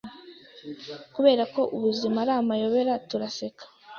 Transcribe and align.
Kuberako 1.13 1.61
ubuzima 1.75 2.17
ari 2.23 2.33
amayobera, 2.41 2.93
turaseka 3.09 3.63